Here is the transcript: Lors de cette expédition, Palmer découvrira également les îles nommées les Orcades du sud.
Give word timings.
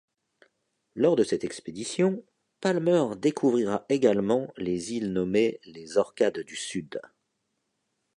Lors 0.95 1.15
de 1.15 1.23
cette 1.23 1.43
expédition, 1.43 2.25
Palmer 2.59 3.05
découvrira 3.19 3.85
également 3.87 4.51
les 4.57 4.93
îles 4.93 5.13
nommées 5.13 5.59
les 5.63 5.97
Orcades 5.99 6.39
du 6.39 6.55
sud. 6.55 6.99